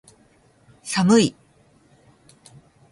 [0.83, 1.35] 寒い